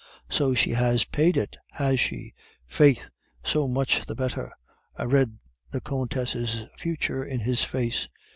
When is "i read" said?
4.97-5.37